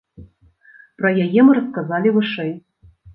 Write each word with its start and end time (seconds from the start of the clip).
Пра 1.01 1.11
яе 1.25 1.39
мы 1.49 1.57
расказалі 1.59 2.13
вышэй. 2.17 2.51